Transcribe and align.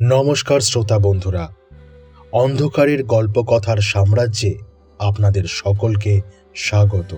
নমস্কার 0.00 0.60
শ্রোতা 0.60 0.98
বন্ধুরা, 0.98 1.54
অন্ধকারের 2.32 3.04
গল্পকথার 3.04 3.76
সাম্রাজ্যে 3.76 4.58
আপনাদের 4.98 5.44
সকলকে 5.44 6.20
স্বাগত। 6.54 7.16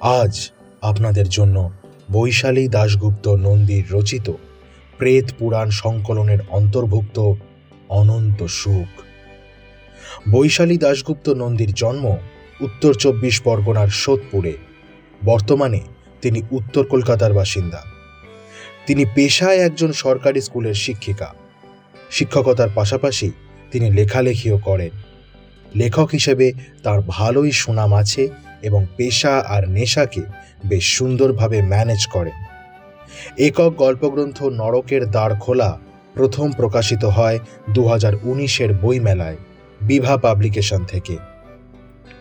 আজ 0.00 0.50
আপনাদের 0.82 1.28
জন্য 1.28 1.70
বৈশালী 2.12 2.68
দাশগুপ্ত 2.68 3.28
নন্দীর 3.28 3.84
রচিত 3.92 4.32
প্রেত 4.98 5.24
পুরাণ 5.38 5.70
সংকলনের 5.70 6.38
অন্তর্ভুক্ত 6.50 7.32
অনন্ত 7.88 8.44
সুখ। 8.44 9.02
বৈশালী 10.30 10.78
দাশগুপ্ত 10.78 11.28
নন্দীর 11.28 11.72
জন্ম 11.74 12.16
উত্তর 12.60 12.94
চব্বিশ 12.94 13.40
পরগনার 13.40 13.88
সোদপুরে। 13.88 14.52
বর্তমানে 15.24 15.80
তিনি 16.22 16.42
উত্তর 16.50 16.86
কলকাতার 16.86 17.32
বাসিন্দা। 17.32 17.82
তিনি 18.86 19.04
পেশায় 19.14 19.58
একজন 19.58 19.92
সরকারি 19.92 20.40
স্কুলের 20.40 20.74
শিক্ষিকা। 20.74 21.39
শিক্ষকতার 22.10 22.68
পাশাপাশি 22.74 23.30
তিনি 23.70 23.90
লেখালেখিও 23.90 24.58
করেন। 24.58 24.90
লেখক 25.76 26.08
হিসেবে 26.12 26.52
তার 26.82 27.00
ভালোই 27.08 27.52
সুনাম 27.52 27.94
আছে 27.94 28.28
এবং 28.62 28.86
পেশা 28.96 29.38
আর 29.48 29.68
নেশাকে 29.68 30.22
বেশ 30.66 30.84
সুন্দরভাবে 30.98 31.62
ম্যানেজ 31.62 32.06
করেন। 32.06 32.38
একক 33.38 33.72
গল্পগ্রন্থ 33.76 34.42
নরকের 34.42 35.10
দ্বার 35.10 35.36
খোলা 35.36 35.78
প্রথম 36.14 36.52
প্রকাশিত 36.52 37.04
হয় 37.04 37.38
দু 37.70 37.88
হাজার 37.88 38.12
উনিশের 38.22 38.74
বইমেলায়, 38.74 39.36
বিভা 39.80 40.16
পাবলিকেশন 40.16 40.84
থেকে। 40.84 41.16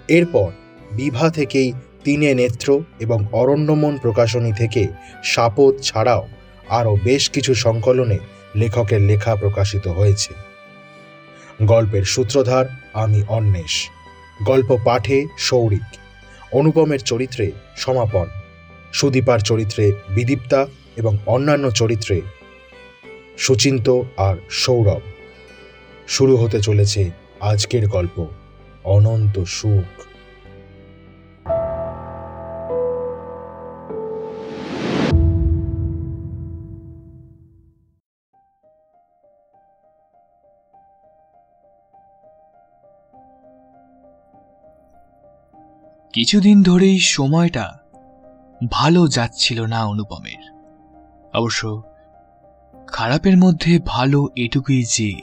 এরপর 0.07 0.51
বিভা 0.91 1.29
থেকেই 1.29 1.73
তিনে 2.03 2.33
নেত্র 2.33 2.79
এবং 2.99 3.25
অরণ্যমন 3.31 3.97
প্রকাশনী 3.97 4.51
থেকে 4.53 4.87
সাপদ 5.23 5.73
ছাড়াও 5.81 6.27
আরও 6.69 6.97
বেশ 7.03 7.29
কিছু 7.29 7.53
সংকলনে 7.55 8.17
লেখকের 8.55 9.01
লেখা 9.01 9.35
প্রকাশিত 9.35 9.87
হয়েছে। 9.87 10.33
গল্পের 11.65 12.03
সূত্রধার 12.03 12.65
আমি 12.93 13.23
অন্বেষ। 13.27 13.89
গল্প 14.43 14.77
পাঠে 14.85 15.25
সৌরিক 15.37 15.97
অনুপমের 16.51 16.99
চরিত্রে 16.99 17.51
সমাপন। 17.77 18.25
সুদীপার 18.93 19.39
চরিত্রে 19.39 19.91
বিদীপ্তা 20.09 20.67
এবং 20.95 21.17
অন্যান্য 21.25 21.71
চরিত্রে 21.71 22.21
সুচিন্ত 23.37 24.01
আর 24.17 24.35
সৌরভ। 24.49 25.01
শুরু 26.07 26.37
হতে 26.37 26.61
চলেছে 26.61 27.11
আজকের 27.39 27.87
গল্প, 27.87 28.27
অনন্ত 28.83 29.43
সুখ। 29.43 30.08
কিছুদিন 46.13 46.63
ধরেই 46.63 46.99
সময়টা 46.99 47.79
ভালো 48.71 49.07
যাচ্ছিল 49.07 49.65
না 49.65 49.85
অনুপমের। 49.85 50.51
অবশ্য 51.33 51.83
খারাপের 52.87 53.37
মধ্যে 53.37 53.79
ভালো 53.85 54.27
এটুকুই 54.35 54.83
যে, 54.83 55.13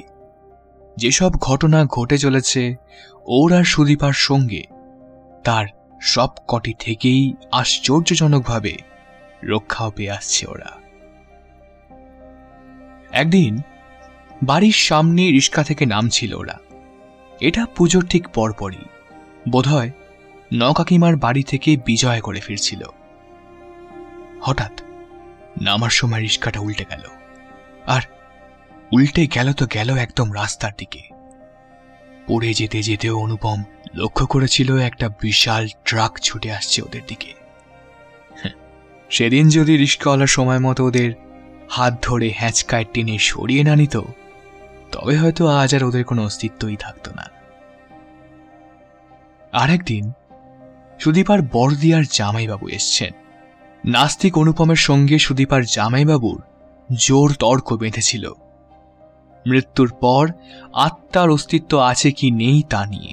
যেসব 0.96 1.30
ঘটনা 1.32 1.84
ঘটে 1.84 2.18
চলেছে 2.18 2.76
ওর 3.26 3.52
আর 3.52 3.64
সুদীপার 3.64 4.12
সঙ্গে, 4.12 4.62
তার 5.44 5.66
সব 6.00 6.28
কটি 6.48 6.74
থেকেই 6.78 7.34
আশ্চর্যজনকভাবে 7.52 8.76
রক্ষাও 9.44 9.90
পেয়ে 9.90 10.10
আসছে 10.10 10.46
ওরা। 10.46 10.72
একদিন 13.12 13.58
বাড়ির 14.42 14.72
সামনে 14.72 15.30
রিস্কা 15.30 15.62
থেকে 15.62 15.86
নামছিল 15.86 16.34
ওরা। 16.34 16.58
এটা 17.40 17.66
পুজোর 17.66 18.06
ঠিক 18.06 18.28
পরপরই। 18.28 18.84
বোধহয় 19.48 19.90
নকাকিমার 20.54 21.16
বাড়ি 21.16 21.42
থেকে 21.42 21.76
বিজয় 21.76 22.20
করে 22.20 22.40
ফিরছিল। 22.40 22.82
হঠাৎ 24.42 24.82
নামার 25.62 25.90
সময় 25.90 26.20
রিস্কাটা 26.20 26.60
উল্টে 26.60 26.84
গেল। 26.90 27.02
আর 27.86 28.02
উল্টে 28.92 29.26
গেল 29.26 29.52
তো 29.52 29.66
গেল 29.66 29.96
একদম 29.96 30.34
রাস্তার 30.34 30.70
দিকে। 30.78 31.00
পড়ে 32.26 32.54
যেতে 32.54 32.82
যেতেও 32.82 33.18
অনুপম 33.18 33.62
লক্ষ্য 33.94 34.26
করেছিল 34.26 34.78
একটা 34.78 35.08
বিশাল 35.08 35.68
ট্রাক 35.84 36.20
ছুটে 36.20 36.52
আসছে 36.52 36.82
ওদের 36.82 37.00
দিকে। 37.06 37.34
হ্যাঁ, 38.34 38.52
সেদিন 39.10 39.48
যদি 39.48 39.76
রিস্কাওয়ালার 39.76 40.26
সময় 40.26 40.58
মতো 40.58 40.86
ওদের 40.86 41.12
হাত 41.70 41.94
ধরে 42.02 42.32
হ্যাঁচকায় 42.36 42.84
টেনে 42.94 43.18
সরিয়ে 43.18 43.64
না 43.64 43.76
নিত 43.76 44.00
তবে 44.92 45.16
হয়তো 45.16 45.46
আজ 45.46 45.74
আর 45.74 45.84
ওদের 45.84 46.04
কোনো 46.04 46.24
অস্তিত্বই 46.24 46.76
থাকতো 46.76 47.10
না। 47.12 47.30
আরেকদিন 49.52 50.12
সুদীপার 50.98 51.38
বড়দিয়ার 51.42 52.04
জামাইবাবু 52.12 52.68
এসছেন। 52.68 53.12
নাস্তিক 53.84 54.38
অনুপমের 54.38 54.76
সঙ্গে 54.76 55.18
সুদীপার 55.18 55.64
জামাইবাবুর 55.64 56.42
জোর 56.94 57.32
তর্ক 57.32 57.72
বেঁধেছিল। 57.72 58.32
মৃত্যুর 59.46 59.92
পর 60.00 60.28
আত্মার 60.72 61.30
অস্তিত্ব 61.30 61.78
আছে 61.78 62.12
কি 62.12 62.30
নেই 62.30 62.62
তা 62.70 62.86
নিয়ে। 62.86 63.12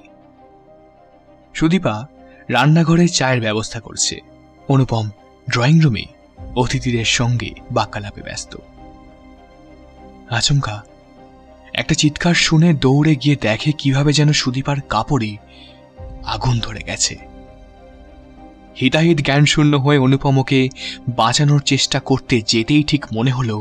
সুদীপা 1.53 2.07
রান্নাঘরে 2.49 3.07
চায়ের 3.07 3.41
ব্যবস্থা 3.41 3.79
করছে। 3.79 4.19
অনুপম 4.67 5.09
ড্রয়িং 5.49 5.81
রুমে 5.81 6.05
অতিথিদের 6.55 7.05
সঙ্গে 7.05 7.51
বাক্যালাপে 7.71 8.21
ব্যস্ত। 8.21 8.57
আচমকা, 10.29 10.83
একটা 11.73 11.95
চিৎকার 11.95 12.33
শুনে 12.33 12.73
দৌড়ে 12.73 13.15
গিয়ে 13.15 13.35
দেখে 13.35 13.71
কীভাবে 13.71 14.13
যেন 14.13 14.31
সুদীপার 14.31 14.81
কাপড়ে 14.81 15.37
আগুন 16.25 16.59
ধরে 16.59 16.81
গেছে। 16.83 17.32
হিতাহিত 18.79 19.17
জ্ঞানশূন্য 19.21 19.73
হয়ে 19.75 20.03
অনুপমকে 20.05 20.59
বাঁচানোর 21.15 21.61
চেষ্টা 21.61 21.99
করতে 21.99 22.35
যেতেই 22.47 22.83
ঠিক 22.83 23.03
মনে 23.13 23.31
হলো, 23.31 23.57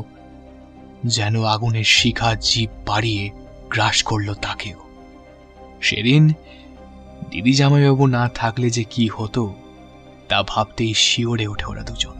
যেন 1.06 1.34
আগুনের 1.44 1.88
শিখা 1.96 2.30
জীব 2.40 2.70
বাড়িয়ে 2.86 3.24
গ্রাস 3.70 3.98
করল 4.02 4.28
তাকেও। 4.34 4.78
সেদিন 5.80 6.22
দিদি 7.30 7.52
জামাইবাবু 7.52 8.04
না 8.06 8.24
থাকলে 8.34 8.66
যে 8.70 8.84
কি 8.84 9.04
হতো, 9.08 9.42
তা 10.28 10.38
ভাবতেই 10.42 10.92
শিওরে 10.94 11.46
ওঠে 11.46 11.66
ওরা 11.66 11.82
দুজন। 11.82 12.16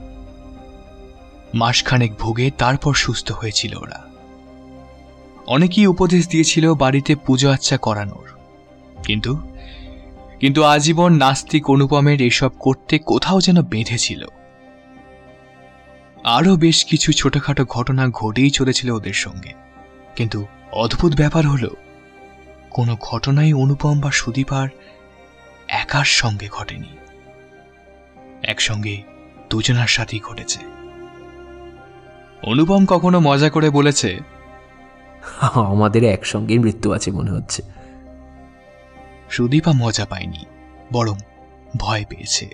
মাসখানেক 1.54 2.12
ভোগে 2.18 2.46
তারপর 2.58 2.92
সুস্থ 2.94 3.28
হয়েছিল 3.32 3.72
ওরা। 3.74 4.00
অনেকেই 5.46 5.86
উপদেশ 5.86 6.22
দিয়েছিল 6.28 6.64
বাড়িতে 6.74 7.12
পুজো 7.16 7.48
আচ্চা 7.50 7.76
করানোর, 7.76 8.28
কিন্তু 9.02 9.32
কিন্তু 10.42 10.64
আজীবন 10.64 11.12
নাস্তিক 11.12 11.70
অনুপমের 11.70 12.22
এসব 12.22 12.50
করতে 12.58 12.98
কোথাও 12.98 13.40
যেন 13.40 13.62
বেঁধেছিল। 13.62 14.26
আরও 16.24 16.56
বেশ 16.56 16.84
কিছু 16.84 17.12
ছোটখাটো 17.12 17.64
ঘটনা 17.64 18.08
ঘটেই 18.08 18.50
চলেছিল 18.50 18.90
ওদের 18.90 19.12
সঙ্গে। 19.12 19.52
কিন্তু 20.16 20.46
অদ্ভুত 20.72 21.14
ব্যাপার 21.14 21.46
হলো, 21.46 21.70
কোনো 22.70 22.96
ঘটনাই 23.00 23.52
অনুপম 23.52 24.00
বা 24.00 24.10
সুদীপার 24.10 24.68
একার 25.68 26.04
সঙ্গে 26.04 26.48
ঘটেনি। 26.48 26.96
একসঙ্গে 28.42 29.02
দুজনার 29.50 29.86
সাথেই 29.86 30.20
ঘটেছে। 30.20 30.58
অনুপম 32.42 32.86
কখনো 32.86 33.20
মজা 33.20 33.50
করে 33.50 33.70
বলেছে, 33.70 34.18
আমাদের 35.54 36.04
একসঙ্গে 36.04 36.58
মৃত্যু 36.58 36.92
আছে 36.92 37.10
মনে 37.10 37.30
হচ্ছে। 37.30 37.81
সুদীপা 39.32 39.72
মজা 39.76 40.04
পায়নি, 40.04 40.44
বরং 40.92 41.16
ভয় 41.76 42.04
পেয়েছে। 42.08 42.46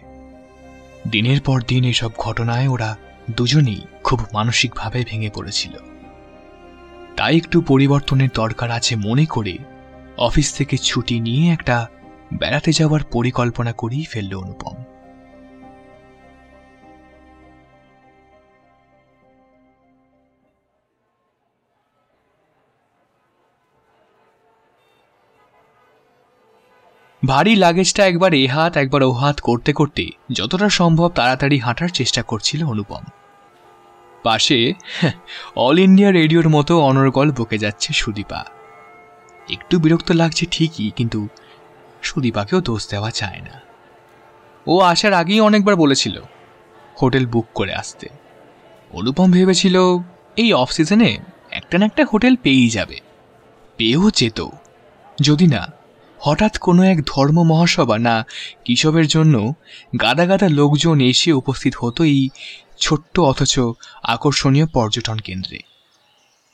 দিনের 1.10 1.40
পর 1.40 1.62
দিন 1.68 1.84
এসব 1.84 2.10
ঘটনায় 2.18 2.68
ওরা 2.68 2.96
দুজনেই 3.30 3.80
খুব 4.04 4.20
মানসিকভাবে 4.32 5.04
ভেঙে 5.08 5.30
পড়েছিল। 5.34 5.74
তাই 7.16 7.36
একটু 7.36 7.60
পরিবর্তনের 7.60 8.28
দরকার 8.34 8.70
আছে 8.70 8.96
মনে 8.96 9.24
করে 9.24 9.58
অফিস 10.18 10.52
থেকে 10.52 10.76
ছুটি 10.76 11.20
নিয়ে 11.20 11.52
একটা 11.52 11.88
বেড়াতে 12.34 12.72
যাওয়ার 12.72 13.00
পরিকল্পনা 13.12 13.72
করেই 13.72 14.04
ফেলল 14.04 14.34
অনুপম। 14.34 14.76
ভারী 27.26 27.56
লাগেজটা 27.56 28.06
একবার 28.06 28.34
এ 28.34 28.46
হাত, 28.46 28.76
একবার 28.76 29.02
ও 29.02 29.12
হাত 29.12 29.40
করতে 29.40 29.72
করতে 29.72 30.10
যতটা 30.32 30.68
সম্ভব 30.68 31.08
তাড়াতাড়ি 31.08 31.58
হাঁটার 31.58 31.88
চেষ্টা 31.88 32.22
করছিল 32.22 32.64
অনুপম। 32.64 33.04
পাশে 34.22 34.72
অল 35.56 35.78
ইন্ডিয়া 35.78 36.12
রেডিওর 36.12 36.48
মতো 36.48 36.80
অনর্গল 36.80 37.30
বকে 37.30 37.58
যাচ্ছে 37.58 37.92
সুদীপা। 37.92 38.44
একটু 39.50 39.78
বিরক্ত 39.78 40.10
লাগছে 40.10 40.46
ঠিকই, 40.50 40.90
কিন্তু 40.90 41.28
সুদীপাকেও 42.02 42.60
দোষ 42.60 42.90
দেওয়া 42.90 43.10
চায় 43.10 43.40
না। 43.40 43.60
ও 44.66 44.80
আসার 44.80 45.12
আগেই 45.12 45.40
অনেকবার 45.40 45.76
বলেছিল, 45.76 46.22
হোটেল 47.02 47.26
বুক 47.26 47.46
করে 47.54 47.74
আসতে। 47.74 48.08
অনুপম 48.90 49.30
ভেবেছিল, 49.30 49.76
এই 50.36 50.52
অফ 50.52 50.70
সিজনে 50.70 51.18
একটা 51.50 51.78
না 51.78 51.86
একটা 51.86 52.06
হোটেল 52.12 52.36
পেয়েই 52.36 52.68
যাবে। 52.68 53.00
পেয়েও 53.76 54.10
যেত। 54.10 54.48
যদি 55.22 55.46
না 55.46 55.77
হঠাৎ 56.20 56.58
কোনো 56.58 56.82
এক 56.82 56.98
ধর্ম 57.06 57.42
মহাসভা 57.42 57.98
না 57.98 58.26
কিসবের 58.64 59.06
জন্য 59.06 59.52
গাদা 60.00 60.26
গাদা 60.26 60.48
লোকজন 60.48 61.00
এসে 61.00 61.30
উপস্থিত 61.32 61.74
হতো 61.76 62.04
এই 62.04 62.28
ছোট্ট 62.80 63.20
অথচ 63.20 63.54
আকর্ষণীয় 64.04 64.66
পর্যটন 64.66 65.18
কেন্দ্রে। 65.18 65.58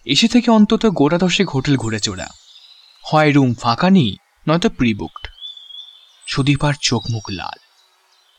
এসে 0.06 0.28
থেকে 0.28 0.50
অন্তত 0.50 0.86
গোটা 0.86 1.18
দশেক 1.18 1.48
হোটেল 1.50 1.76
ঘুরে 1.76 2.00
চোরা 2.00 2.28
হয় 3.04 3.30
রুম 3.32 3.54
ফাঁকা 3.54 3.90
নেই, 3.90 4.16
নয়তো 4.48 4.68
প্রি 4.70 4.94
বুকড 4.94 5.24
সুদীপার 6.26 6.74
চোখ 6.80 7.02
মুখ 7.10 7.24
লাল, 7.30 7.58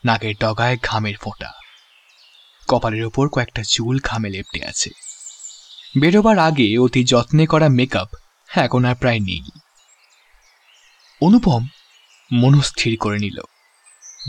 নাকের 0.04 0.34
ডগায় 0.40 0.76
ঘামের 0.82 1.16
ফোঁটা। 1.20 1.50
কপালের 2.68 3.04
ওপর 3.04 3.28
কয়েকটা 3.28 3.62
চুল 3.68 3.98
ঘামে 4.04 4.28
লেপটে 4.28 4.60
আছে। 4.66 4.90
বেরোবার 6.00 6.38
আগে 6.38 6.78
অতি 6.78 7.04
যত্নে 7.04 7.46
করা 7.46 7.68
মেকআপ 7.68 8.10
এখন 8.48 8.84
আর 8.84 8.94
প্রায় 8.94 9.20
নেই। 9.20 9.42
অনুপম 11.22 11.66
মনস্থির 12.32 12.96
করে 13.00 13.18
নিল। 13.18 13.40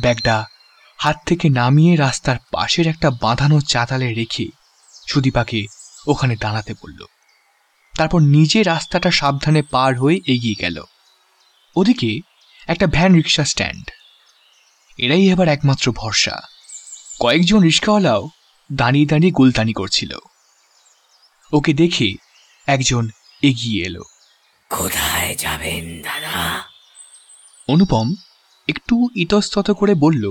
ব্যাগটা 0.01 0.45
হাত 0.97 1.15
থেকে 1.25 1.49
নামিয়ে 1.49 1.95
রাস্তার 1.95 2.37
পাশের 2.51 2.87
একটা 2.87 3.11
বাঁধানো 3.11 3.61
চাতালে 3.61 4.13
রেখে 4.13 4.45
সুদীপাকে 5.07 5.65
ওখানে 6.07 6.35
দাঁড়াতে 6.35 6.73
বলল। 6.73 7.05
তারপর 7.97 8.19
নিজে 8.19 8.63
রাস্তাটা 8.63 9.11
সাবধানে 9.11 9.61
পার 9.61 9.99
হয়ে 9.99 10.21
এগিয়ে 10.27 10.55
গেল। 10.59 10.83
ওদিকে 11.75 12.19
একটা 12.67 12.87
ভ্যান 12.87 13.13
রিক্সা 13.13 13.45
স্ট্যান্ড। 13.45 13.89
এরাই 14.97 15.29
এবার 15.29 15.47
একমাত্র 15.47 15.91
ভরসা। 15.91 16.41
কয়েকজন 17.19 17.61
রিক্সাওয়ালাও 17.61 18.29
দাঁড়িয়ে 18.73 19.05
দাঁড়িয়ে 19.05 19.31
গুলতানি 19.31 19.73
করছিল। 19.73 20.17
ওকে 21.53 21.73
দেখে 21.73 22.13
একজন 22.67 23.09
এগিয়ে 23.41 23.85
এলো। 23.85 24.03
কোথায় 24.69 25.35
যাবেন 25.35 26.01
দাদা? 26.01 26.76
অনুপম 27.73 28.07
একটু 28.67 28.95
ইতস্তত 29.23 29.67
করে 29.79 29.93
বলল 30.05 30.23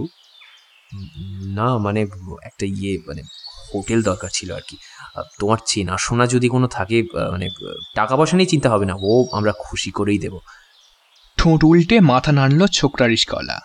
না 1.58 1.68
মানে 1.86 2.00
একটা 2.48 2.64
ইয়ে 2.76 2.92
মানে 3.08 3.22
হোটেল 3.70 4.00
দরকার 4.08 4.30
ছিল 4.38 4.48
আর 4.58 4.64
কি। 4.68 4.76
তোমার 5.40 5.58
চেনাশোনা 5.70 6.24
যদি 6.34 6.48
কোনো 6.54 6.66
থাকে 6.76 6.96
মানে 7.32 7.46
টাকা 7.98 8.14
পয়সা 8.18 8.34
নিয়ে 8.38 8.52
চিন্তা 8.52 8.68
হবে 8.72 8.86
না 8.90 8.94
ও 9.10 9.12
আমরা 9.38 9.52
খুশি 9.64 9.90
করেই 9.98 10.20
দেবো। 10.24 10.38
ঠোঁট 11.38 11.60
উল্টে 11.70 11.96
মাথা 12.10 12.32
নাড়ল 12.38 12.60
ছোকরা 12.78 13.06
রিক্সাওয়ালা 13.12 13.56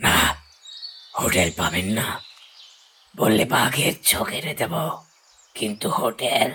না 0.00 0.16
হোটেল 1.20 1.50
পাবেন 1.58 1.86
না। 1.98 2.06
বললে 3.14 3.44
বাঘের 3.54 3.94
চোখেরে 4.10 4.52
দেব 4.60 4.74
কিন্তু 5.56 5.86
হোটেল 5.98 6.50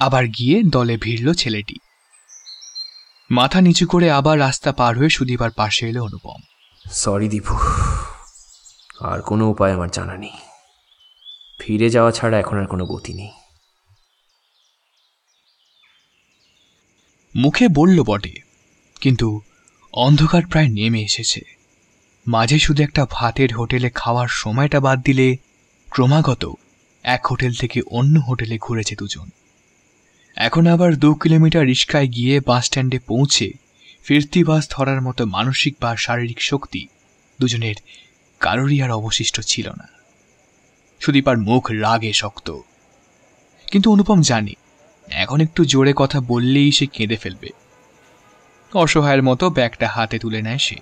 আবার 0.00 0.24
গিয়ে 0.36 0.56
দলে 0.74 0.94
ভিড়ল 1.04 1.28
ছেলেটি। 1.42 1.76
মাথা 3.32 3.60
নিচু 3.60 3.86
করে 3.86 4.10
আবার 4.10 4.38
রাস্তা 4.38 4.72
পার 4.72 4.98
হয়ে 4.98 5.08
সুদীপার 5.08 5.50
পাশে 5.50 5.88
এলো 5.88 6.04
অনুপম। 6.04 6.40
সরি 6.92 7.28
দীপু। 7.28 7.54
আর 9.00 9.22
কোনো 9.22 9.50
উপায় 9.50 9.72
আমার 9.72 9.88
জানা 9.90 10.16
নেই। 10.16 10.32
ফিরে 11.58 11.90
যাওয়া 11.90 12.12
ছাড়া 12.12 12.38
এখন 12.38 12.58
আর 12.58 12.66
কোনো 12.66 12.86
গতি 12.86 13.14
নেই। 13.14 13.30
মুখে 17.36 17.68
বলল 17.68 18.02
বটে 18.02 18.34
কিন্তু 19.00 19.40
অন্ধকার 19.92 20.42
প্রায় 20.50 20.68
নেমে 20.68 21.02
এসেছে। 21.02 21.40
মাঝে 22.28 22.58
শুধু 22.58 22.82
একটা 22.82 23.06
ভাতের 23.10 23.54
হোটেলে 23.54 23.90
খাওয়ার 23.90 24.28
সময়টা 24.28 24.80
বাদ 24.80 25.02
দিলে 25.02 25.36
ক্রমাগত 25.90 26.52
এক 27.02 27.26
হোটেল 27.26 27.52
থেকে 27.52 27.82
অন্য 27.90 28.18
হোটেলে 28.18 28.58
ঘুরেছে 28.58 28.96
দুজন। 28.96 29.30
এখন 30.36 30.66
আবার 30.66 30.96
দু 30.96 31.14
কিলোমিটার 31.14 31.66
রিক্সায় 31.66 32.06
গিয়ে 32.06 32.40
বাস 32.46 32.64
স্ট্যান্ডে 32.64 32.98
পৌঁছে 32.98 33.52
ফিরতি 34.04 34.44
বাস 34.44 34.68
ধরার 34.70 35.02
মতো 35.02 35.26
মানসিক 35.26 35.76
বা 35.80 35.96
শারীরিক 35.96 36.42
শক্তি 36.42 36.86
দুজনের 37.40 37.74
কারোরই 38.40 38.82
আর 38.82 38.90
অবশিষ্ট 38.90 39.40
ছিল 39.40 39.68
না। 39.68 39.88
সুদীপার 41.00 41.38
মুখ 41.38 41.70
রাগে 41.70 42.12
শক্ত। 42.12 42.58
কিন্তু 43.70 43.92
অনুপম 43.92 44.22
জানে, 44.22 44.52
এখন 45.08 45.40
একটু 45.40 45.64
জোরে 45.64 45.92
কথা 45.96 46.20
বললেই 46.20 46.72
সে 46.72 46.86
কেঁদে 46.86 47.16
ফেলবে। 47.16 47.48
অসহায়ের 48.74 49.22
মতো 49.22 49.50
ব্যাগটা 49.50 49.88
হাতে 49.88 50.18
তুলে 50.18 50.42
নেয় 50.42 50.58
সে। 50.58 50.76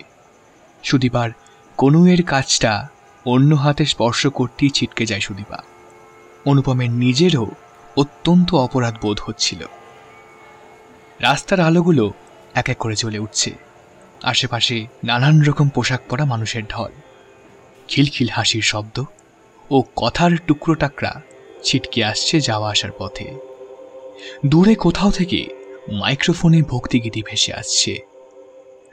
সুদীপার 0.82 1.30
কনুয়ের 1.76 2.22
কাজটা 2.22 2.88
অন্য 3.26 3.54
হাতে 3.54 3.84
স্পর্শ 3.84 4.26
করতেই 4.26 4.70
ছিটকে 4.70 5.06
যায় 5.06 5.20
সুদীপা। 5.20 5.62
অনুপমের 6.44 6.90
নিজেরও 6.90 7.46
অত্যন্ত 8.00 8.54
অপরাধ 8.54 8.94
বোধ 9.00 9.18
হচ্ছিল। 9.24 9.60
রাস্তার 11.20 11.60
আলোগুলো 11.60 12.12
এক 12.54 12.68
এক 12.68 12.78
করে 12.78 12.96
চলে 12.96 13.18
উঠছে। 13.18 13.50
আশেপাশে 14.22 14.86
নানান 15.04 15.42
রকম 15.42 15.68
পোশাক 15.68 16.00
পরা 16.08 16.24
মানুষের 16.24 16.64
ঢল। 16.64 16.92
খিলখিল 17.88 18.28
হাসির 18.28 18.62
শব্দ 18.62 19.04
ও 19.70 19.82
কথার 19.96 20.30
টুকরো 20.46 20.74
টাকরা 20.74 21.22
ছিটকে 21.62 22.04
আসছে 22.04 22.40
যাওয়া 22.40 22.70
আসার 22.70 22.90
পথে। 22.98 23.26
দূরে 24.46 24.74
কোথাও 24.74 25.10
থেকে 25.10 25.46
মাইক্রোফোনে 25.92 26.62
ভক্তিগীতি 26.62 27.22
ভেসে 27.22 27.52
আসছে। 27.52 27.98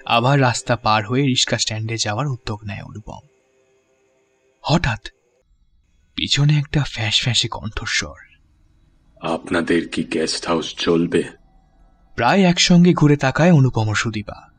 আবার 0.06 0.42
রাস্তা 0.42 0.76
পার 0.76 1.06
হয়ে 1.06 1.24
রিক্সা 1.24 1.58
স্ট্যান্ডে 1.58 1.98
যাওয়ার 1.98 2.28
উদ্যোগ 2.28 2.60
নেয় 2.64 2.84
অনুপম। 2.84 3.24
হঠাৎ 4.62 5.02
পিছনে 6.16 6.54
একটা 6.58 6.82
ফ্যাঁস 6.84 7.22
ফ্যাঁসে 7.22 7.48
কণ্ঠস্বর। 7.48 8.27
আপনাদের 9.22 9.90
কি 9.90 10.04
গেস্ট 10.04 10.48
হাউস 10.48 10.76
চলবে? 10.76 11.24
প্রায় 12.16 12.42
একসঙ্গে 12.42 12.94
ঘুরে 12.94 13.18
তাকায় 13.18 13.52
অনুপম 13.52 13.94
সুদীপা। 13.94 14.50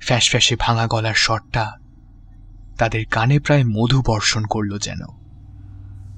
ফ্যাঁস 0.00 0.28
ফ্যাঁসে 0.28 0.56
ভাঙা 0.60 0.86
গলার 0.86 1.14
স্বরটা 1.14 1.72
তাদের 2.78 3.04
কানে 3.10 3.38
প্রায় 3.40 3.64
মধু 3.64 4.02
বর্ষণ 4.06 4.44
করল 4.44 4.78
যেন। 4.78 4.98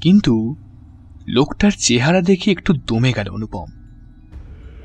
কিন্তু 0.00 0.56
লোকটার 1.28 1.70
চেহারা 1.70 2.20
দেখে 2.20 2.50
একটু 2.50 2.72
দমে 2.72 3.12
গেল 3.12 3.28
অনুপম। 3.28 3.66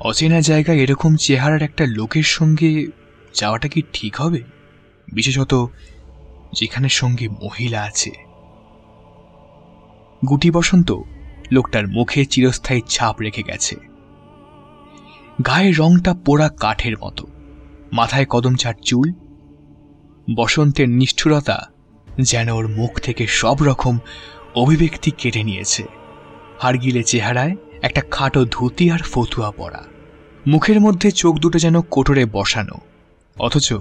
অচেনা 0.00 0.40
জায়গায় 0.40 0.78
এরকম 0.78 1.16
চেহারার 1.16 1.62
একটা 1.62 1.86
লোকের 1.86 2.22
সঙ্গে 2.22 2.86
যাওয়াটা 3.34 3.68
কি 3.68 3.82
ঠিক 3.92 4.16
হবে? 4.16 4.42
বিশেষত 5.12 5.70
যেখানে 6.54 6.88
সঙ্গে 6.88 7.28
মহিলা 7.28 7.82
আছে। 7.82 8.10
গুটি 10.28 10.50
বসন্ত 10.50 10.92
লোকটার 11.52 11.88
মুখে 11.88 12.24
চিরস্থায়ী 12.24 12.80
ছাপ 12.88 13.20
রেখে 13.20 13.42
গেছে। 13.42 13.76
গায়ের 15.46 15.78
রংটা 15.78 16.14
পোড়া 16.14 16.48
কাঠের 16.48 16.98
মতো। 16.98 17.26
মাথায় 17.92 18.26
কদমচার 18.26 18.74
চুল। 18.84 19.12
বসন্তের 20.36 20.88
নিষ্ঠুরতা 20.88 21.68
যেন 22.20 22.48
ওর 22.48 22.68
মুখ 22.68 23.00
থেকে 23.00 23.26
সব 23.26 23.56
রকম 23.62 23.98
অভিব্যক্তি 24.54 25.10
কেটে 25.10 25.42
নিয়েছে। 25.42 25.84
হাড়গিলে 26.60 27.02
চেহারায় 27.02 27.56
একটা 27.82 28.02
খাটো 28.10 28.44
ধুতি 28.44 28.90
আর 28.90 28.98
ফতুয়া 28.98 29.50
পরা। 29.50 29.84
মুখের 30.46 30.80
মধ্যে 30.80 31.10
চোখ 31.10 31.38
দুটো 31.38 31.58
যেন 31.58 31.80
কোটরে 31.80 32.24
বসানো। 32.24 32.74
অথচ 33.38 33.72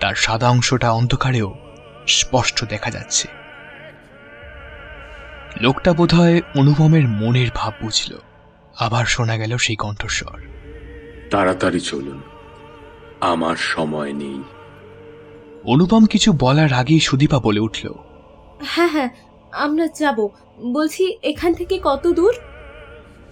তার 0.00 0.14
সাদা 0.14 0.50
অংশটা 0.50 0.90
অন্ধকারেও 0.90 1.54
স্পষ্ট 2.08 2.64
দেখা 2.64 2.90
যাচ্ছে। 2.90 3.41
লোকটা 5.62 5.92
বোধহয় 5.92 6.40
অনুপমের 6.56 7.08
মনের 7.08 7.50
ভাব 7.54 7.72
বুঝল। 7.82 8.18
আবার 8.78 9.04
শোনা 9.04 9.36
গেল 9.36 9.56
সেই 9.56 9.76
কণ্ঠস্বর। 9.76 10.40
তাড়াতাড়ি 11.30 11.80
চলুন 11.80 12.22
আমার 13.20 13.56
সময় 13.56 14.12
নেই। 14.12 14.42
অনুপম 15.64 16.06
কিছু 16.06 16.32
বলার 16.40 16.72
আগেই 16.72 17.00
সুদীপা 17.00 17.38
বলে 17.40 17.60
উঠল 17.60 17.94
হ্যাঁ 18.64 18.88
হ্যাঁ 18.88 19.08
আমরা 19.52 19.86
যাব। 19.86 20.28
বলছি 20.72 21.18
এখান 21.22 21.54
থেকে 21.54 21.80
কত 21.82 22.06
দূর? 22.12 22.34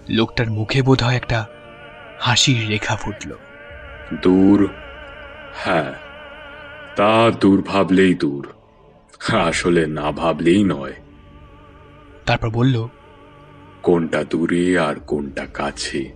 লোকটার 0.09 0.51
মুখে 0.51 0.81
বোধহয় 0.81 1.15
একটা 1.15 1.45
হাসির 2.19 2.69
রেখা 2.69 2.95
ফুটল। 2.95 3.31
দূর? 4.21 4.69
হ্যাঁ 5.53 5.93
তা 6.95 7.31
দূর 7.39 7.61
ভাবলেই 7.61 8.13
দূর। 8.13 8.43
আসলে 9.37 9.87
না 9.87 10.11
ভাবলেই 10.11 10.63
নয়। 10.63 10.93
তারপর 12.25 12.49
বলল 12.49 12.87
কোনটা 13.83 14.23
দূরে 14.23 14.79
আর 14.79 14.95
কোনটা 14.95 15.45
কাছে? 15.45 16.13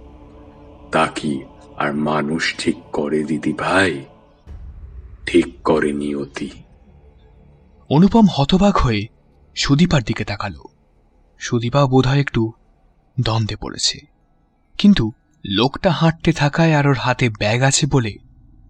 তা 0.92 1.08
কি 1.08 1.44
আর 1.78 1.94
মানুষ 1.94 2.56
ঠিক 2.58 2.76
করে 2.92 3.24
দিদি 3.24 3.54
ভাই? 3.54 4.06
ঠিক 5.26 5.62
করে 5.64 5.94
নিয়তি 5.94 6.50
অনুপম 7.90 8.26
হতবাক 8.32 8.78
হয়ে 8.78 9.08
সুদীপার 9.56 10.04
দিকে 10.04 10.26
তাকালো। 10.26 10.64
সুদীপাও 11.40 11.88
বোধহয় 11.88 12.20
একটু 12.20 12.52
দ্বন্দ্বে 13.20 13.56
পড়েছে। 13.56 14.00
কিন্তু 14.78 15.12
লোকটা 15.46 15.92
হাঁটতে 15.92 16.32
থাকায় 16.32 16.74
আর 16.74 16.88
ওর 16.88 16.96
হাতে 16.96 17.30
ব্যাগ 17.30 17.62
আছে 17.62 17.86
বলে 17.92 18.16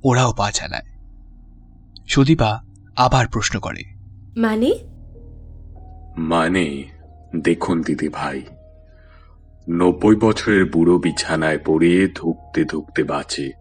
ওরাও 0.04 0.34
পা 0.34 0.51
চালায়। 0.51 0.86
সুদীপা 2.08 2.63
আবার 2.96 3.27
প্রশ্ন 3.27 3.60
করে 3.60 3.84
মানে? 4.38 4.72
মানে 6.18 6.95
দেখুন 7.42 7.82
দিদি 7.82 8.10
ভাই, 8.10 8.42
নব্বই 9.70 10.15
বছরের 10.15 10.65
বুড়ো 10.65 10.98
বিছানায় 10.98 11.60
পড়ে 11.65 12.08
ধুকতে 12.15 12.63
ধুকতে 12.63 13.04
বাঁচে। 13.04 13.51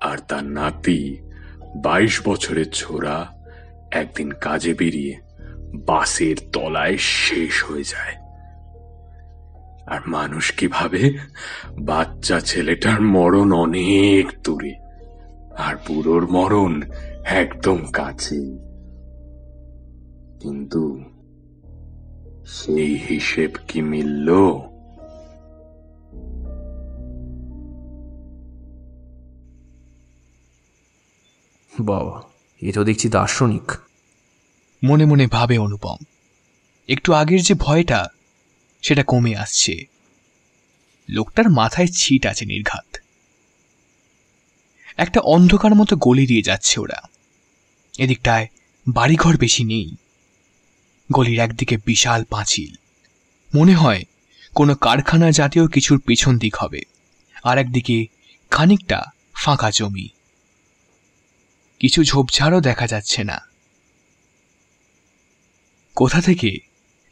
আর 0.00 0.18
তার 0.28 0.44
নাতি 0.44 1.16
বাইশ 1.76 2.22
বছরের 2.26 2.70
ছোড়া 2.70 3.34
একদিন 3.90 4.30
কাজে 4.30 4.74
বেরিয়ে 4.74 5.14
বাসের 5.74 6.36
তলায় 6.52 6.96
শেষ 6.96 7.64
হয়ে 7.64 7.84
যায়। 7.84 8.16
আর 9.86 10.00
মানুষ 10.06 10.52
কি 10.52 10.68
ভাবে 10.68 11.02
বাচ্চা 11.78 12.40
ছেলেটার 12.40 13.00
মরণ 13.00 13.52
অনেক 13.52 14.26
দূরে, 14.44 14.74
আর 15.58 15.74
বুড়োর 15.88 16.28
মরণ 16.28 16.82
একদম 17.24 17.78
কাছে 17.92 18.40
কিন্তু 20.40 21.07
সেই 22.48 22.96
হিসেব 22.96 23.50
কি 23.68 23.82
মিলল? 23.82 24.28
বাবা 31.80 32.22
এ 32.62 32.72
তো 32.72 32.84
দেখছি 32.84 33.08
দার্শনিক। 33.08 33.72
মনে 34.84 35.04
মনে 35.04 35.26
ভাবে 35.26 35.58
অনুপম 35.58 35.96
একটু 36.88 37.12
আগের 37.12 37.42
যে 37.42 37.54
ভয়টা 37.54 38.08
সেটা 38.82 39.02
কমে 39.06 39.36
আসছে। 39.36 39.84
লোকটার 41.08 41.50
মাথায় 41.50 41.86
ছিট 41.86 42.26
আছে 42.26 42.44
নির্ঘাত। 42.44 42.96
একটা 44.96 45.20
অন্ধকার 45.20 45.74
মতো 45.74 45.96
গলি 45.96 46.26
দিয়ে 46.26 46.42
যাচ্ছে 46.42 46.80
ওরা। 46.80 47.08
এদিকটায় 47.98 48.46
বাড়িঘর 48.88 49.36
বেশি 49.36 49.64
নেই। 49.64 49.96
গলির 51.12 51.38
একদিকে 51.38 51.76
বিশাল 51.86 52.24
পাঁচিল। 52.24 52.74
মনে 53.54 53.74
হয় 53.74 54.04
কোনো 54.54 54.74
কারখানা 54.74 55.30
জাতীয় 55.30 55.66
কিছুর 55.66 56.00
পেছন 56.00 56.38
দিক 56.38 56.56
হবে, 56.56 56.80
আর 57.42 57.58
একদিকে 57.58 58.06
খানিকটা 58.50 59.04
ফাঁকা 59.34 59.70
জমি। 59.70 60.08
কিছু 61.80 62.04
ঝোপঝাড়ও 62.04 62.60
দেখা 62.60 62.86
যাচ্ছে 62.86 63.24
না। 63.24 63.40
কোথা 65.94 66.20
থেকে 66.20 66.58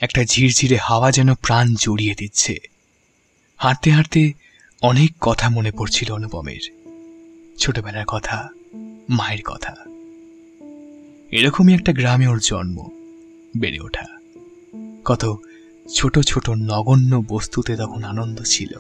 একটা 0.01 0.25
ঝিরঝিরে 0.25 0.77
হাওয়া 0.77 1.13
যেন 1.13 1.35
প্রাণ 1.35 1.75
জড়িয়ে 1.75 2.15
দিচ্ছে। 2.15 2.57
হাঁটতে 3.57 3.91
হাঁটতে 3.91 4.33
অনেক 4.83 5.11
কথা 5.21 5.49
মনে 5.49 5.71
পড়ছিল 5.71 6.13
অনুপমের। 6.13 6.65
ছোটবেলার 7.59 8.05
কথা, 8.05 8.49
মায়ের 9.09 9.43
কথা। 9.43 9.75
এরকমই 11.31 11.75
একটা 11.75 11.93
গ্রামে 11.93 12.27
ওর 12.27 12.39
জন্ম। 12.39 12.96
বেড়ে 13.59 13.81
ওঠা। 13.81 14.07
কত 15.05 15.37
ছোট 15.95 16.19
ছোট, 16.19 16.51
নগণ্য 16.51 17.23
বস্তুতে 17.29 17.77
তখন 17.77 18.05
আনন্দ 18.05 18.43
ছিল। 18.43 18.73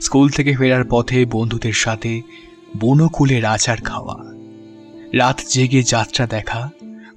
স্কুল 0.00 0.28
থেকে 0.28 0.56
ফেরার 0.56 0.84
পথে 0.90 1.24
বন্ধুদের 1.24 1.72
সাথে 1.72 2.22
বনকুলের 2.80 3.44
আচার 3.44 3.76
খাওয়া, 3.76 4.16
রাত 5.12 5.40
জেগে 5.48 5.82
যাত্রা 5.82 6.26
দেখা, 6.26 6.70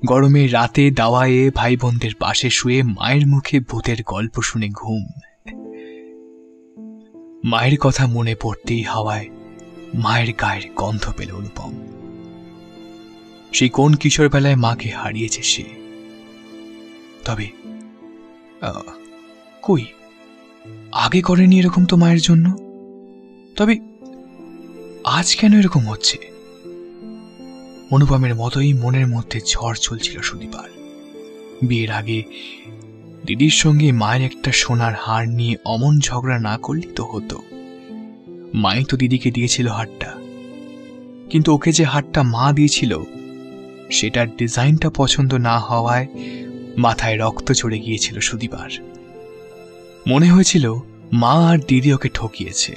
গরমে 0.06 0.48
রাতে 0.48 0.92
দাওয়ায়ে 0.92 1.51
ভাই 1.56 1.77
বোনদের 1.77 2.13
পাশে 2.20 2.50
শুয়ে 2.50 2.84
মায়ের 2.84 3.27
মুখে 3.27 3.60
ভূতের 3.60 3.98
গল্প 4.06 4.42
শুনে 4.42 4.70
ঘুম। 4.70 5.04
মায়ের 7.44 7.77
কথা 7.77 8.08
মনে 8.08 8.36
পড়তেই 8.36 8.82
হাওয়ায় 8.82 9.27
মায়ের 9.94 10.34
গায়ের 10.42 10.66
গন্ধ 10.75 11.04
পেল 11.18 11.32
অনুপম। 11.32 11.74
সেই 13.54 13.70
কোন 13.70 13.94
কিশোর 13.94 14.30
বেলায় 14.30 14.56
মাকে 14.56 14.89
হারিয়েছে 14.89 15.44
সে? 15.44 15.77
তবে 17.28 17.52
আহ, 18.62 18.82
কই? 19.62 19.86
আগে 20.92 21.22
করেনি 21.22 21.60
এরকম 21.60 21.86
তো 21.86 21.98
মায়ের 21.98 22.20
জন্য? 22.22 22.50
তবে 23.56 23.80
আজ 25.04 25.36
কেন 25.36 25.60
এরকম 25.60 25.88
হচ্ছে? 25.88 26.18
অনুপমের 27.92 28.36
মতোই 28.36 28.74
মনের 28.74 29.08
মধ্যে 29.08 29.40
ঝড় 29.48 29.76
চলছিল 29.82 30.22
সুদীপার 30.22 30.70
বিয়ের 31.64 31.92
আগে 31.92 32.24
দিদির 33.26 33.50
সঙ্গে 33.50 33.92
মায়ের 33.92 34.26
একটা 34.26 34.52
সোনার 34.52 34.94
হার 34.94 35.30
নিয়ে 35.30 35.58
অমন 35.66 36.00
ঝগড়া 36.00 36.40
না 36.40 36.58
করলেই 36.58 36.92
তো 36.96 37.04
হতো। 37.04 37.42
মাই 38.54 38.84
তো 38.84 38.98
দিদিকে 38.98 39.32
দিয়েছিল 39.32 39.68
হারটা। 39.68 40.14
কিন্তু 41.30 41.54
ওকে 41.54 41.72
যে 41.72 41.84
হারটা 41.84 42.24
মা 42.24 42.52
দিয়েছিল 42.54 43.00
সেটার 43.92 44.36
ডিজাইনটা 44.36 44.90
পছন্দ 44.90 45.34
না 45.34 45.60
হওয়ায় 45.60 46.08
মাথায় 46.78 47.18
রক্ত 47.18 47.52
চড়ে 47.52 47.80
গিয়েছিল 47.80 48.20
সুদীপার। 48.20 48.70
মনে 50.08 50.32
হয়েছিল 50.32 50.74
মা 51.14 51.50
আর 51.50 51.58
দিদি 51.68 51.94
ওকে 51.94 52.10
ঠকিয়েছে। 52.10 52.76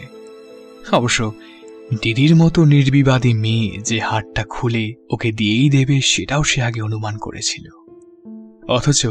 অবশ্য 0.93 1.33
দিদির 2.03 2.37
মতো 2.37 2.65
নির্বিবাদী 2.65 3.35
মেয়ে 3.35 3.81
যে 3.81 3.99
হারটা 3.99 4.45
খুলে 4.45 4.95
ওকে 5.11 5.33
দিয়েই 5.33 5.71
দেবে 5.71 6.01
সেটাও 6.01 6.43
সে 6.43 6.63
আগে 6.63 6.81
অনুমান 6.81 7.19
করেছিল। 7.19 7.69
অথচ 8.69 9.07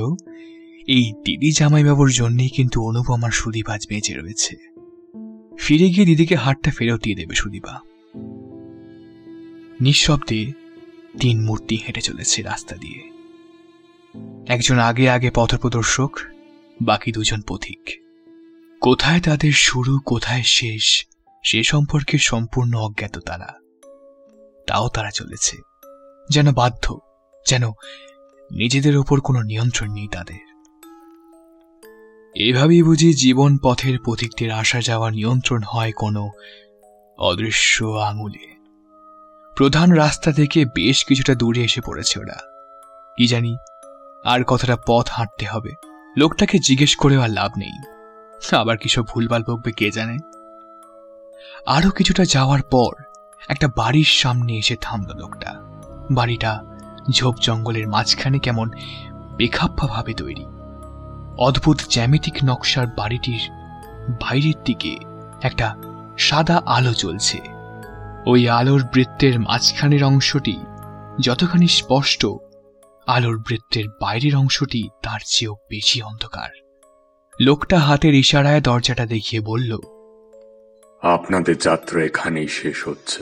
এই 0.87 1.13
দিদি 1.25 1.51
জামাইবাবুর 1.51 2.11
জন্যেই 2.11 2.49
কিন্তু 2.49 2.83
অনুপম 2.83 3.23
আর 3.23 3.31
সুদীপ 3.31 3.69
আজ 3.69 3.87
বেঁচে 3.89 4.13
রয়েছে। 4.13 4.55
ফিরে 5.57 5.89
গিয়ে 5.89 6.05
দিদিকে 6.05 6.35
হারটা 6.35 6.71
ফেরত 6.71 7.01
দিয়ে 7.01 7.15
দেবে 7.15 7.35
সুদীপা। 7.35 7.79
নিঃশব্দে 9.81 10.51
তিন 11.19 11.45
মূর্তি 11.45 11.75
হেঁটে 11.75 12.01
চলেছে 12.01 12.41
রাস্তা 12.41 12.75
দিয়ে। 12.75 13.08
একজন 14.47 14.79
আগে 14.79 15.09
আগে 15.09 15.31
পথপ্রদর্শক, 15.35 16.19
বাকি 16.81 17.11
দুজন 17.11 17.41
পথিক। 17.41 18.01
কোথায় 18.81 19.21
তাদের 19.21 19.51
শুরু, 19.51 19.99
কোথায় 19.99 20.43
শেষ, 20.43 21.05
সে 21.43 21.63
সম্পর্কে 21.63 22.17
সম্পূর্ণ 22.17 22.77
অজ্ঞাত 22.77 23.19
তারা। 23.19 23.53
তাও 24.67 24.87
তারা 24.87 25.11
চলেছে। 25.11 25.57
যেন 26.29 26.51
বাধ্য, 26.51 26.99
যেন 27.47 27.63
নিজেদের 28.51 28.97
ওপর 28.97 29.21
কোনো 29.21 29.41
নিয়ন্ত্রণ 29.41 29.91
নেই 29.91 30.07
তাদের। 30.07 30.49
এভাবেই 32.35 32.83
বুঝি 32.83 33.13
জীবন 33.13 33.57
পথের 33.57 33.99
পথিকদের 34.05 34.51
আসা 34.51 34.81
যাওয়া 34.81 35.11
নিয়ন্ত্রণ 35.11 35.61
হয় 35.63 35.91
কোনো 35.91 36.29
অদৃশ্য 37.17 37.85
আঙুলে। 37.85 38.55
প্রধান 39.55 39.91
রাস্তা 39.91 40.31
থেকে 40.31 40.65
বেশ 40.65 41.05
কিছুটা 41.05 41.35
দূরে 41.35 41.63
এসে 41.63 41.81
পড়েছে 41.81 42.19
ওরা। 42.19 42.37
কি 43.17 43.27
জানি 43.27 43.57
আর 44.23 44.43
কতটা 44.43 44.77
পথ 44.87 45.09
হাঁটতে 45.09 45.45
হবে। 45.45 45.71
লোকটাকে 46.17 46.59
জিজ্ঞেস 46.59 46.95
করেও 46.95 47.21
আর 47.21 47.29
লাভ 47.29 47.51
নেই। 47.57 47.83
আবার 48.55 48.77
কিসব 48.77 49.03
ভুলভাল 49.07 49.43
বকবে 49.43 49.71
কে 49.71 49.91
জানে? 49.91 50.17
আরও 51.65 51.89
কিছুটা 51.89 52.25
যাওয়ার 52.25 52.61
পর 52.61 53.03
একটা 53.47 53.67
বাড়ির 53.67 54.03
সামনে 54.03 54.53
এসে 54.53 54.75
থামল 54.75 55.17
লোকটা। 55.17 55.55
বাড়িটা 56.11 56.63
ঝোপ 57.11 57.35
জঙ্গলের 57.41 57.87
মাঝখানে 57.87 58.39
কেমন 58.39 58.69
বেখাপ্পা 59.37 59.87
ভাবে 59.87 60.13
তৈরি। 60.13 60.45
অদ্ভুত 61.37 61.79
জ্যামিতিক 61.89 62.33
নকশার 62.43 62.87
বাড়িটির 62.87 63.49
বাইরের 64.09 64.63
দিকে 64.65 64.97
একটা 65.41 65.75
সাদা 66.17 66.61
আলো 66.65 66.93
জ্বলছে। 66.93 67.39
ওই 68.25 68.49
আলোর 68.49 68.83
বৃত্তের 68.93 69.39
মাঝখানের 69.39 70.03
অংশটি 70.03 70.57
যতখানি 71.19 71.67
স্পষ্ট 71.67 72.25
আলোর 73.15 73.37
বৃত্তের 73.37 73.87
বাইরের 74.01 74.35
অংশটি 74.35 74.81
তার 75.03 75.19
চেয়েও 75.25 75.53
বেশি 75.69 76.01
অন্ধকার। 76.01 76.51
লোকটা 77.39 77.77
হাতের 77.79 78.13
ইশারায় 78.13 78.61
দরজাটা 78.61 79.05
দেখিয়ে 79.05 79.41
বলল 79.41 79.71
আপনাদের 81.01 81.55
যাত্রা 81.57 81.99
এখানেই 82.03 82.47
শেষ 82.47 82.87
হচ্ছে। 82.87 83.21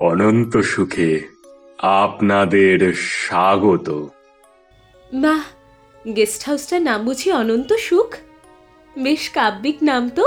অনন্ত 0.00 0.56
সুখে 0.56 1.12
আপনাদের 1.78 2.94
স্বাগত। 2.94 3.88
বাহ 5.12 5.44
গেস্ট 6.16 6.40
হাউসটার 6.46 6.82
নাম 6.82 7.04
বুঝি 7.04 7.28
অনন্ত 7.32 7.70
সুখ? 7.72 8.10
বেশ 8.98 9.30
কাব্যিক 9.30 9.78
নাম 9.82 10.02
তো। 10.08 10.24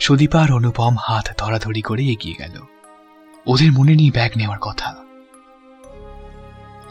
সুদীপা 0.00 0.40
আর 0.42 0.52
অনুপম 0.52 0.94
হাত 1.00 1.26
ধরাধরি 1.38 1.82
করে 1.82 2.02
এগিয়ে 2.04 2.38
গেল। 2.38 2.56
ওদের 3.46 3.72
মনে 3.72 3.94
নেই 3.94 4.10
ব্যাগ 4.10 4.30
নেওয়ার 4.36 4.58
কথা। 4.58 4.94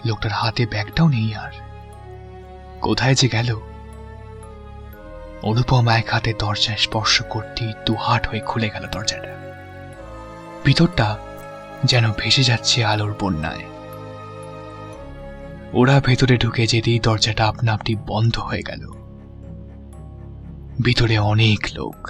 লোকটার 0.06 0.32
হাতে 0.32 0.66
ব্যাগটাও 0.66 1.08
নেই 1.08 1.36
আর। 1.36 1.52
কোথায় 2.82 3.16
যে 3.16 3.28
গেল? 3.28 3.60
অনুপম 5.44 5.88
এক 5.88 6.08
হাতে 6.12 6.34
দরজায় 6.40 6.78
স্পর্শ 6.78 7.22
করতেই 7.22 7.74
দুহাট 7.86 8.28
হয়ে 8.28 8.40
খুলে 8.40 8.70
গেল 8.70 8.86
দরজাটা। 8.92 9.38
ভিতরটা 10.66 11.18
যেন 11.84 12.12
ভেসে 12.18 12.44
যাচ্ছে 12.44 12.86
আলোর 12.86 13.16
বন্যায়। 13.20 13.60
ওরা 15.74 16.00
ভেতরে 16.00 16.38
ঢুকে 16.38 16.68
যেতেই 16.68 17.00
দরজাটা 17.00 17.48
আপনা 17.48 17.74
আপনি 17.74 17.96
বন্ধ 17.96 18.38
হয়ে 18.38 18.62
গেল। 18.62 18.92
ভিতরে 20.82 21.18
অনেক 21.18 21.68
লোক। 21.74 22.10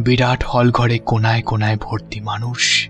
বিরাট 0.00 0.44
হল 0.44 0.70
ঘরে 0.70 0.98
কোনায় 0.98 1.42
কোনায় 1.42 1.76
ভর্তি 1.76 2.20
মানুষ। 2.20 2.89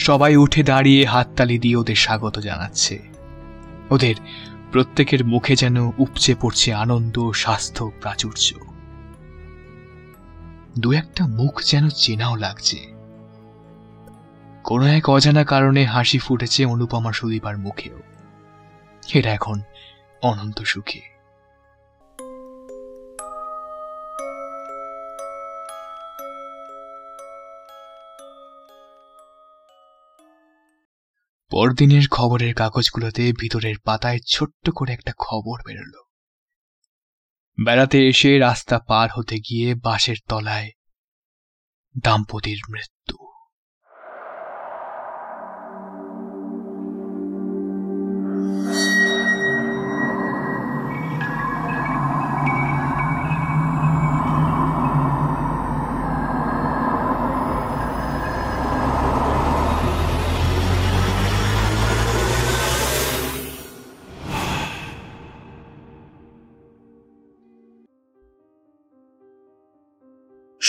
সবাই 0.00 0.36
উঠে 0.36 0.62
দাঁড়িয়ে 0.62 1.04
হাততালি 1.04 1.58
দিয়ে 1.58 1.76
ওদের 1.76 1.94
স্বাগত 1.94 2.38
জানাচ্ছে। 2.38 3.02
ওদের 3.90 4.14
প্রত্যেকের 4.72 5.24
মুখে 5.24 5.56
যেন 5.56 5.76
উপচে 5.78 6.34
পড়ছে 6.34 6.74
আনন্দ 6.74 7.30
স্বাস্থ্য 7.30 7.92
প্রাচুর্য। 8.00 8.54
দু 10.78 10.92
একটা 10.92 11.26
মুখ 11.26 11.62
যেন 11.62 11.88
চেনাও 11.88 12.36
লাগছে। 12.36 12.76
কোনো 14.64 14.86
এক 14.86 15.10
অজানা 15.10 15.44
কারণে 15.44 15.84
হাসি 15.84 16.18
ফুটেছে 16.18 16.64
অনুপমা 16.64 17.12
সুদীপার 17.12 17.58
মুখেও। 17.58 18.00
এরা 19.14 19.30
এখন 19.30 19.60
অনন্ত 20.22 20.62
সুখে। 20.62 21.09
পরদিনের 31.50 32.08
খবরের 32.10 32.54
কাগজগুলোতে 32.54 33.32
ভিতরের 33.32 33.74
পাতায় 33.84 34.18
ছোট্ট 34.28 34.70
করে 34.70 34.92
একটা 34.92 35.12
খবর 35.18 35.56
বেরোল। 35.66 35.94
বেড়াতে 37.64 38.08
এসে 38.08 38.38
রাস্তা 38.38 38.78
পার 38.78 39.08
হতে 39.14 39.36
গিয়ে 39.38 39.74
বাঁশের 39.74 40.16
তলায় 40.28 40.70
দাম্পতির 41.98 42.60
মৃত্যু। 42.70 42.99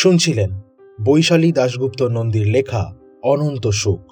শুনছিলেন 0.01 0.50
বৈশালী 1.00 1.50
দাশগুপ্ত 1.60 2.01
নন্দীর 2.15 2.48
লেখা 2.55 2.84
অনন্ত 3.24 3.65
সুখ। 3.81 4.03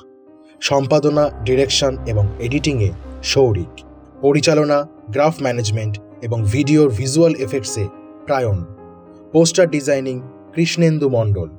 সম্পাদনা, 0.62 1.24
ডিরেকশন 1.46 1.94
এবং 2.12 2.26
এডিটিংয়ে 2.40 2.90
সৌরিক 3.32 3.74
পরিচালনা, 4.22 4.78
গ্রাফ 5.14 5.36
ম্যানেজমেন্ট 5.46 5.94
এবং 6.26 6.40
ভিডিওর 6.54 6.90
ভিজুয়াল 7.00 7.34
এফেক্টসে 7.46 7.86
প্রায়ণ। 8.26 8.58
Poster 9.34 9.66
designing, 9.76 10.16
Krishnendu 10.54 11.08
Mondal. 11.16 11.50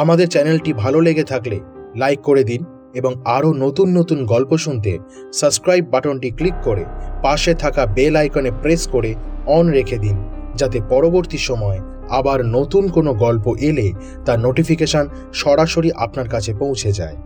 আমাদের 0.00 0.26
চ্যানেলটি 0.28 0.70
ভালো 0.82 0.98
লেগে 1.00 1.24
থাকলে 1.24 1.58
লাইক 1.96 2.20
করে 2.28 2.42
দিন 2.44 2.60
এবং 2.94 3.12
আরও 3.36 3.50
নতুন 3.64 3.88
নতুন 3.98 4.18
গল্প 4.32 4.52
শুনতে 4.56 4.92
সাবস্ক্রাইব 5.32 5.84
বাটনটি 5.92 6.28
ক্লিক 6.38 6.56
করে 6.64 6.84
পাশে 7.22 7.52
থাকা 7.54 7.82
বেল 7.96 8.14
আইকনে 8.20 8.50
প্রেস 8.62 8.82
করে 8.94 9.10
অন 9.56 9.64
রেখে 9.76 9.98
দিন, 9.98 10.16
যাতে 10.54 10.78
পরবর্তী 10.92 11.38
সময় 11.40 11.80
আবার 12.08 12.44
নতুন 12.44 12.88
কোনো 12.88 13.14
গল্প 13.14 13.56
এলে 13.60 13.92
তার 14.24 14.40
নোটিফিকেশান 14.40 15.08
সরাসরি 15.32 15.92
আপনার 15.92 16.28
কাছে 16.28 16.54
পৌঁছে 16.54 16.92
যায়। 16.92 17.16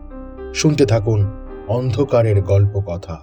শুনতে 0.54 0.86
থাকুন 0.86 1.26
অন্ধকারের 1.68 2.42
গল্প 2.42 2.80
কথা 2.86 3.20